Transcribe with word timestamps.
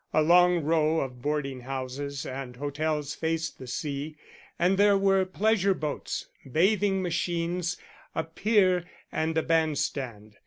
A 0.15 0.23
long 0.23 0.63
row 0.63 0.99
of 1.01 1.21
boarding 1.21 1.59
houses 1.59 2.25
and 2.25 2.55
hotels 2.55 3.13
faced 3.13 3.59
the 3.59 3.67
sea; 3.67 4.15
and 4.57 4.79
there 4.79 4.97
were 4.97 5.25
pleasure 5.25 5.75
boats, 5.75 6.27
bathing 6.51 7.03
machines, 7.03 7.77
a 8.15 8.23
pier 8.23 8.85
and 9.11 9.37
a 9.37 9.43
bandstand. 9.43 10.37